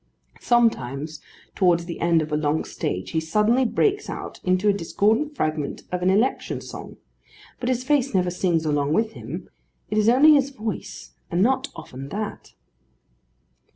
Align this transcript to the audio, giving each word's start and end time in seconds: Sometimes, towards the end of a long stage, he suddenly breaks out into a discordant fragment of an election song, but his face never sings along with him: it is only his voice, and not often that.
Sometimes, 0.39 1.21
towards 1.53 1.85
the 1.85 1.99
end 2.01 2.23
of 2.23 2.31
a 2.31 2.35
long 2.35 2.63
stage, 2.65 3.11
he 3.11 3.19
suddenly 3.19 3.65
breaks 3.65 4.09
out 4.09 4.39
into 4.43 4.67
a 4.67 4.73
discordant 4.73 5.35
fragment 5.35 5.83
of 5.91 6.01
an 6.01 6.09
election 6.09 6.59
song, 6.59 6.97
but 7.59 7.69
his 7.69 7.83
face 7.83 8.11
never 8.11 8.31
sings 8.31 8.65
along 8.65 8.93
with 8.93 9.11
him: 9.11 9.47
it 9.91 9.99
is 9.99 10.09
only 10.09 10.33
his 10.33 10.49
voice, 10.49 11.13
and 11.29 11.43
not 11.43 11.67
often 11.75 12.09
that. 12.09 12.53